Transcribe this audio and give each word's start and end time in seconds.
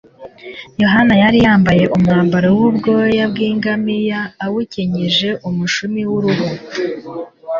Yohana 0.81 1.13
yari 1.23 1.37
yambaye 1.45 1.83
umwambaro 1.95 2.47
w'ubwoya 2.57 3.23
bw'ingamiya 3.31 4.19
awukenyeje 4.45 5.29
umushumi 5.49 6.01
w'uruhu. 6.09 6.49